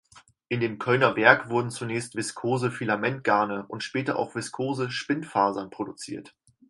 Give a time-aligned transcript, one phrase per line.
[0.47, 6.33] In dem Kölner Werk wurden zunächst Viskose-Filamentgarne und später auch Viskose-Spinnfasern produziert.